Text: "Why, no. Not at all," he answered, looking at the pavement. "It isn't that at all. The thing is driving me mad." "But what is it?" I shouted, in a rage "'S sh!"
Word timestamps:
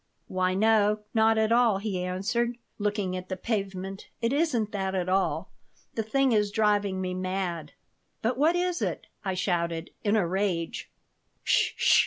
"Why, 0.27 0.55
no. 0.55 1.01
Not 1.13 1.37
at 1.37 1.51
all," 1.51 1.77
he 1.77 2.03
answered, 2.03 2.57
looking 2.79 3.15
at 3.15 3.29
the 3.29 3.37
pavement. 3.37 4.07
"It 4.19 4.33
isn't 4.33 4.71
that 4.71 4.95
at 4.95 5.07
all. 5.07 5.51
The 5.93 6.01
thing 6.01 6.31
is 6.31 6.49
driving 6.49 6.99
me 6.99 7.13
mad." 7.13 7.73
"But 8.23 8.35
what 8.35 8.55
is 8.55 8.81
it?" 8.81 9.05
I 9.23 9.35
shouted, 9.35 9.91
in 10.03 10.15
a 10.15 10.25
rage 10.25 10.89
"'S 11.45 11.49
sh!" 11.75 11.99